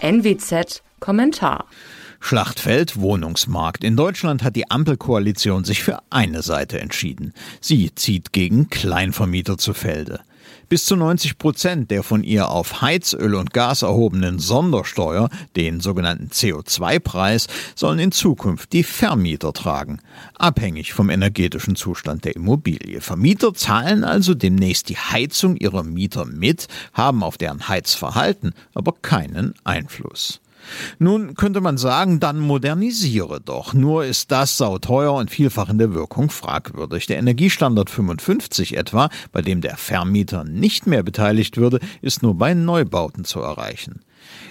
NWZ 0.00 0.82
Kommentar. 0.98 1.66
Schlachtfeld 2.20 3.00
Wohnungsmarkt. 3.00 3.84
In 3.84 3.96
Deutschland 3.96 4.42
hat 4.42 4.56
die 4.56 4.70
Ampelkoalition 4.70 5.64
sich 5.64 5.82
für 5.82 5.98
eine 6.10 6.42
Seite 6.42 6.80
entschieden. 6.80 7.32
Sie 7.60 7.94
zieht 7.94 8.32
gegen 8.32 8.68
Kleinvermieter 8.68 9.58
zu 9.58 9.74
Felde. 9.74 10.20
Bis 10.70 10.84
zu 10.84 10.94
90 10.94 11.36
Prozent 11.36 11.90
der 11.90 12.04
von 12.04 12.22
ihr 12.22 12.48
auf 12.48 12.80
Heizöl 12.80 13.34
und 13.34 13.52
Gas 13.52 13.82
erhobenen 13.82 14.38
Sondersteuer, 14.38 15.28
den 15.56 15.80
sogenannten 15.80 16.28
CO2-Preis, 16.28 17.48
sollen 17.74 17.98
in 17.98 18.12
Zukunft 18.12 18.72
die 18.72 18.84
Vermieter 18.84 19.52
tragen, 19.52 19.98
abhängig 20.38 20.92
vom 20.92 21.10
energetischen 21.10 21.74
Zustand 21.74 22.24
der 22.24 22.36
Immobilie. 22.36 23.00
Vermieter 23.00 23.52
zahlen 23.52 24.04
also 24.04 24.32
demnächst 24.34 24.88
die 24.90 24.96
Heizung 24.96 25.56
ihrer 25.56 25.82
Mieter 25.82 26.24
mit, 26.24 26.68
haben 26.92 27.24
auf 27.24 27.36
deren 27.36 27.66
Heizverhalten 27.66 28.54
aber 28.72 28.94
keinen 29.02 29.54
Einfluss. 29.64 30.40
Nun 30.98 31.34
könnte 31.34 31.60
man 31.60 31.78
sagen, 31.78 32.20
dann 32.20 32.38
modernisiere 32.38 33.40
doch. 33.40 33.74
Nur 33.74 34.04
ist 34.04 34.30
das 34.30 34.56
sauteuer 34.56 35.12
und 35.14 35.30
vielfach 35.30 35.68
in 35.68 35.78
der 35.78 35.94
Wirkung 35.94 36.30
fragwürdig. 36.30 37.06
Der 37.06 37.18
Energiestandard 37.18 37.90
55 37.90 38.76
etwa, 38.76 39.08
bei 39.32 39.42
dem 39.42 39.60
der 39.60 39.76
Vermieter 39.76 40.44
nicht 40.44 40.86
mehr 40.86 41.02
beteiligt 41.02 41.56
würde, 41.56 41.80
ist 42.02 42.22
nur 42.22 42.34
bei 42.34 42.54
Neubauten 42.54 43.24
zu 43.24 43.40
erreichen. 43.40 44.00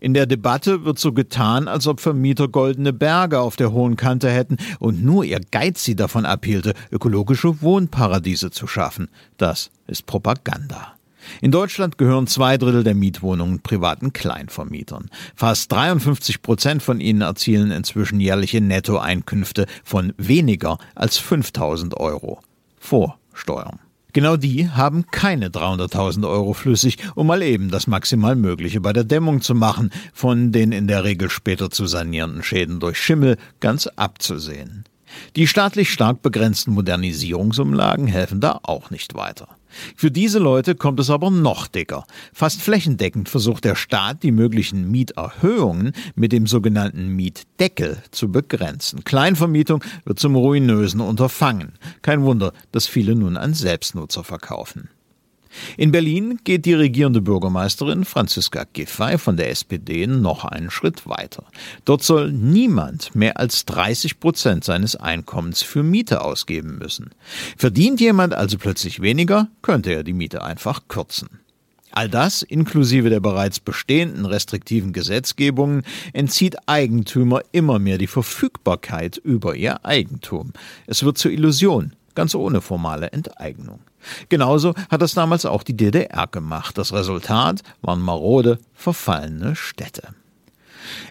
In 0.00 0.14
der 0.14 0.26
Debatte 0.26 0.84
wird 0.84 0.98
so 0.98 1.12
getan, 1.12 1.68
als 1.68 1.86
ob 1.86 2.00
Vermieter 2.00 2.48
goldene 2.48 2.92
Berge 2.92 3.40
auf 3.40 3.56
der 3.56 3.72
hohen 3.72 3.96
Kante 3.96 4.30
hätten 4.30 4.58
und 4.78 5.02
nur 5.02 5.24
ihr 5.24 5.40
Geiz 5.50 5.84
sie 5.84 5.96
davon 5.96 6.26
abhielte, 6.26 6.74
ökologische 6.90 7.62
Wohnparadiese 7.62 8.50
zu 8.50 8.66
schaffen. 8.66 9.08
Das 9.38 9.70
ist 9.86 10.06
Propaganda. 10.06 10.94
In 11.40 11.50
Deutschland 11.50 11.98
gehören 11.98 12.26
zwei 12.26 12.58
Drittel 12.58 12.84
der 12.84 12.94
Mietwohnungen 12.94 13.60
privaten 13.60 14.12
Kleinvermietern. 14.12 15.10
Fast 15.34 15.72
53 15.72 16.42
Prozent 16.42 16.82
von 16.82 17.00
ihnen 17.00 17.20
erzielen 17.20 17.70
inzwischen 17.70 18.20
jährliche 18.20 18.60
Nettoeinkünfte 18.60 19.66
von 19.82 20.12
weniger 20.16 20.78
als 20.94 21.18
5000 21.18 21.96
Euro. 21.98 22.40
Vor 22.78 23.18
Steuern. 23.32 23.78
Genau 24.14 24.36
die 24.36 24.70
haben 24.70 25.06
keine 25.10 25.48
300.000 25.48 26.28
Euro 26.28 26.52
flüssig, 26.52 26.98
um 27.16 27.26
mal 27.26 27.42
eben 27.42 27.70
das 27.70 27.88
maximal 27.88 28.36
Mögliche 28.36 28.80
bei 28.80 28.92
der 28.92 29.02
Dämmung 29.02 29.40
zu 29.40 29.56
machen, 29.56 29.90
von 30.12 30.52
den 30.52 30.70
in 30.70 30.86
der 30.86 31.02
Regel 31.02 31.28
später 31.30 31.68
zu 31.68 31.86
sanierenden 31.86 32.44
Schäden 32.44 32.78
durch 32.78 32.96
Schimmel 32.96 33.38
ganz 33.58 33.88
abzusehen. 33.88 34.84
Die 35.36 35.46
staatlich 35.46 35.90
stark 35.90 36.22
begrenzten 36.22 36.72
Modernisierungsumlagen 36.72 38.06
helfen 38.06 38.40
da 38.40 38.60
auch 38.62 38.90
nicht 38.90 39.14
weiter. 39.14 39.48
Für 39.96 40.10
diese 40.10 40.38
Leute 40.38 40.74
kommt 40.74 41.00
es 41.00 41.10
aber 41.10 41.30
noch 41.30 41.66
dicker. 41.66 42.06
Fast 42.32 42.62
flächendeckend 42.62 43.28
versucht 43.28 43.64
der 43.64 43.74
Staat, 43.74 44.22
die 44.22 44.32
möglichen 44.32 44.90
Mieterhöhungen 44.90 45.92
mit 46.14 46.32
dem 46.32 46.46
sogenannten 46.46 47.08
Mietdeckel 47.08 48.02
zu 48.10 48.30
begrenzen. 48.30 49.04
Kleinvermietung 49.04 49.82
wird 50.04 50.18
zum 50.18 50.36
ruinösen 50.36 51.00
Unterfangen. 51.00 51.72
Kein 52.02 52.22
Wunder, 52.22 52.52
dass 52.72 52.86
viele 52.86 53.14
nun 53.14 53.36
an 53.36 53.54
Selbstnutzer 53.54 54.24
verkaufen. 54.24 54.88
In 55.76 55.92
Berlin 55.92 56.38
geht 56.44 56.66
die 56.66 56.74
regierende 56.74 57.20
Bürgermeisterin 57.20 58.04
Franziska 58.04 58.64
Giffey 58.72 59.18
von 59.18 59.36
der 59.36 59.50
SPD 59.50 60.06
noch 60.06 60.44
einen 60.44 60.70
Schritt 60.70 61.06
weiter. 61.06 61.44
Dort 61.84 62.02
soll 62.02 62.32
niemand 62.32 63.14
mehr 63.14 63.38
als 63.38 63.64
30 63.66 64.20
Prozent 64.20 64.64
seines 64.64 64.96
Einkommens 64.96 65.62
für 65.62 65.82
Miete 65.82 66.22
ausgeben 66.22 66.78
müssen. 66.78 67.10
Verdient 67.56 68.00
jemand 68.00 68.34
also 68.34 68.58
plötzlich 68.58 69.00
weniger, 69.00 69.48
könnte 69.62 69.92
er 69.92 70.02
die 70.02 70.12
Miete 70.12 70.42
einfach 70.42 70.82
kürzen. 70.88 71.28
All 71.96 72.08
das, 72.08 72.42
inklusive 72.42 73.08
der 73.08 73.20
bereits 73.20 73.60
bestehenden 73.60 74.26
restriktiven 74.26 74.92
Gesetzgebungen, 74.92 75.84
entzieht 76.12 76.56
Eigentümer 76.66 77.42
immer 77.52 77.78
mehr 77.78 77.98
die 77.98 78.08
Verfügbarkeit 78.08 79.16
über 79.16 79.54
ihr 79.54 79.84
Eigentum. 79.84 80.52
Es 80.88 81.04
wird 81.04 81.18
zur 81.18 81.30
Illusion, 81.30 81.92
ganz 82.14 82.34
ohne 82.34 82.60
formale 82.60 83.12
Enteignung. 83.12 83.80
Genauso 84.28 84.74
hat 84.90 85.02
das 85.02 85.14
damals 85.14 85.46
auch 85.46 85.62
die 85.62 85.76
DDR 85.76 86.26
gemacht. 86.26 86.78
Das 86.78 86.92
Resultat 86.92 87.62
waren 87.82 88.00
marode, 88.00 88.58
verfallene 88.74 89.56
Städte. 89.56 90.14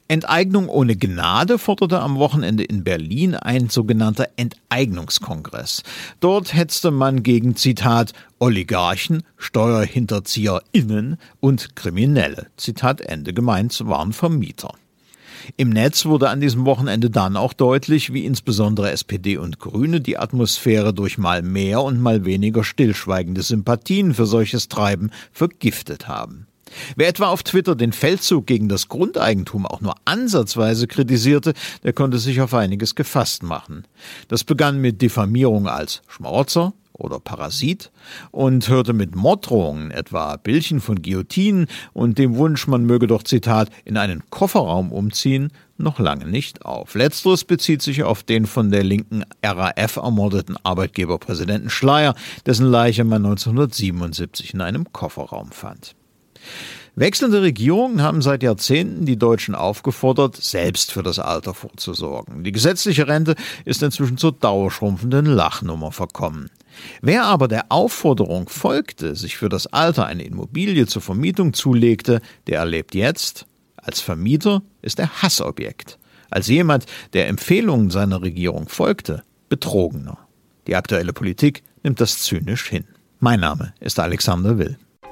Enteignung 0.07 0.69
ohne 0.69 0.95
Gnade 0.95 1.57
forderte 1.57 1.99
am 1.99 2.17
Wochenende 2.17 2.63
in 2.63 2.83
Berlin 2.83 3.35
ein 3.35 3.69
sogenannter 3.69 4.29
Enteignungskongress. 4.35 5.83
Dort 6.19 6.53
hetzte 6.53 6.91
man 6.91 7.23
gegen 7.23 7.55
Zitat 7.55 8.13
Oligarchen, 8.39 9.23
SteuerhinterzieherInnen 9.37 11.17
und 11.39 11.75
Kriminelle. 11.75 12.47
Zitat 12.57 13.01
Ende 13.01 13.33
gemeint 13.33 13.79
waren 13.87 14.13
Vermieter. 14.13 14.73
Im 15.57 15.69
Netz 15.69 16.05
wurde 16.05 16.29
an 16.29 16.41
diesem 16.41 16.65
Wochenende 16.65 17.09
dann 17.09 17.37
auch 17.37 17.53
deutlich, 17.53 18.13
wie 18.13 18.25
insbesondere 18.25 18.91
SPD 18.91 19.37
und 19.37 19.59
Grüne 19.59 20.01
die 20.01 20.17
Atmosphäre 20.17 20.93
durch 20.93 21.17
mal 21.17 21.41
mehr 21.41 21.81
und 21.81 22.01
mal 22.01 22.25
weniger 22.25 22.63
stillschweigende 22.63 23.41
Sympathien 23.41 24.13
für 24.13 24.25
solches 24.25 24.67
Treiben 24.67 25.11
vergiftet 25.31 26.07
haben. 26.07 26.47
Wer 26.95 27.07
etwa 27.07 27.27
auf 27.27 27.43
Twitter 27.43 27.75
den 27.75 27.93
Feldzug 27.93 28.47
gegen 28.47 28.69
das 28.69 28.87
Grundeigentum 28.87 29.65
auch 29.65 29.81
nur 29.81 29.95
ansatzweise 30.05 30.87
kritisierte, 30.87 31.53
der 31.83 31.93
konnte 31.93 32.17
sich 32.17 32.41
auf 32.41 32.53
einiges 32.53 32.95
gefasst 32.95 33.43
machen. 33.43 33.85
Das 34.27 34.43
begann 34.43 34.79
mit 34.79 35.01
Diffamierung 35.01 35.67
als 35.67 36.01
Schmarotzer, 36.07 36.73
oder 36.93 37.19
Parasit 37.19 37.91
und 38.31 38.67
hörte 38.69 38.93
mit 38.93 39.15
Morddrohungen, 39.15 39.91
etwa 39.91 40.37
Bildchen 40.37 40.79
von 40.79 41.01
Guillotinen 41.01 41.67
und 41.93 42.17
dem 42.17 42.35
Wunsch, 42.35 42.67
man 42.67 42.85
möge 42.85 43.07
doch 43.07 43.23
Zitat 43.23 43.69
in 43.83 43.97
einen 43.97 44.23
Kofferraum 44.29 44.91
umziehen, 44.91 45.51
noch 45.77 45.99
lange 45.99 46.25
nicht 46.25 46.65
auf. 46.65 46.95
Letzteres 46.95 47.43
bezieht 47.43 47.81
sich 47.81 48.03
auf 48.03 48.23
den 48.23 48.45
von 48.45 48.71
der 48.71 48.83
linken 48.83 49.23
RAF 49.43 49.97
ermordeten 49.97 50.55
Arbeitgeberpräsidenten 50.63 51.69
Schleier, 51.69 52.15
dessen 52.45 52.67
Leiche 52.67 53.03
man 53.03 53.25
1977 53.25 54.53
in 54.53 54.61
einem 54.61 54.91
Kofferraum 54.93 55.51
fand. 55.51 55.95
Wechselnde 56.95 57.41
Regierungen 57.41 58.03
haben 58.03 58.21
seit 58.21 58.43
Jahrzehnten 58.43 59.07
die 59.07 59.17
Deutschen 59.17 59.55
aufgefordert, 59.55 60.35
selbst 60.35 60.91
für 60.91 61.01
das 61.01 61.17
Alter 61.17 61.55
vorzusorgen. 61.55 62.43
Die 62.43 62.51
gesetzliche 62.51 63.07
Rente 63.07 63.33
ist 63.65 63.81
inzwischen 63.81 64.17
zur 64.17 64.33
dauerschrumpfenden 64.33 65.25
Lachnummer 65.25 65.91
verkommen. 65.91 66.51
Wer 67.01 67.25
aber 67.25 67.47
der 67.47 67.65
Aufforderung 67.69 68.47
folgte, 68.47 69.15
sich 69.15 69.37
für 69.37 69.49
das 69.49 69.65
Alter 69.65 70.05
eine 70.05 70.23
Immobilie 70.23 70.85
zur 70.85 71.01
Vermietung 71.01 71.53
zulegte, 71.53 72.21
der 72.45 72.59
erlebt 72.59 72.93
jetzt, 72.93 73.47
als 73.75 73.99
Vermieter 73.99 74.61
ist 74.83 74.99
er 74.99 75.23
Hassobjekt, 75.23 75.97
als 76.29 76.47
jemand, 76.47 76.85
der 77.13 77.27
Empfehlungen 77.27 77.89
seiner 77.89 78.21
Regierung 78.21 78.69
folgte, 78.69 79.23
Betrogener. 79.49 80.19
Die 80.67 80.75
aktuelle 80.75 81.13
Politik 81.13 81.63
nimmt 81.81 81.99
das 81.99 82.19
zynisch 82.19 82.69
hin. 82.69 82.85
Mein 83.19 83.39
Name 83.39 83.73
ist 83.79 83.99
Alexander 83.99 84.59
Will. 84.59 84.77